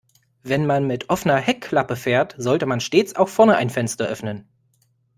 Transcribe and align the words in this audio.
Wenn 0.41 0.65
man 0.65 0.87
mit 0.87 1.11
offener 1.11 1.37
Heckklappe 1.37 1.95
fährt, 1.95 2.33
sollte 2.39 2.65
man 2.65 2.79
stets 2.79 3.15
auch 3.15 3.29
vorne 3.29 3.55
ein 3.57 3.69
Fenster 3.69 4.05
öffnen. 4.05 4.47